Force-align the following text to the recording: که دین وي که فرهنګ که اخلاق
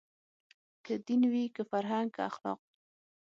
که 0.85 0.93
دین 1.05 1.21
وي 1.31 1.43
که 1.55 1.63
فرهنګ 1.71 2.09
که 2.15 2.21
اخلاق 2.29 2.59